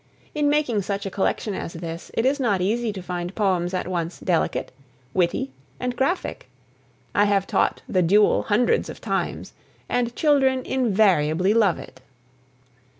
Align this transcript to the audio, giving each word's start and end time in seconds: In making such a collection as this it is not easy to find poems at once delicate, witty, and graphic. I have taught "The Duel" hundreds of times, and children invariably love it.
In 0.33 0.49
making 0.49 0.81
such 0.81 1.05
a 1.05 1.11
collection 1.11 1.53
as 1.53 1.73
this 1.73 2.09
it 2.15 2.25
is 2.25 2.39
not 2.39 2.59
easy 2.59 2.91
to 2.91 3.03
find 3.03 3.35
poems 3.35 3.71
at 3.71 3.87
once 3.87 4.19
delicate, 4.19 4.71
witty, 5.13 5.51
and 5.79 5.95
graphic. 5.95 6.49
I 7.13 7.25
have 7.25 7.45
taught 7.45 7.83
"The 7.87 8.01
Duel" 8.01 8.41
hundreds 8.47 8.89
of 8.89 8.99
times, 8.99 9.53
and 9.87 10.15
children 10.15 10.65
invariably 10.65 11.53
love 11.53 11.77
it. 11.77 12.01